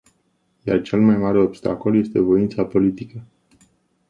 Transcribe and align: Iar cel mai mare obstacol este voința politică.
Iar 0.63 0.81
cel 0.83 0.99
mai 0.99 1.17
mare 1.17 1.37
obstacol 1.39 1.97
este 1.99 2.19
voința 2.19 2.65
politică. 2.65 3.23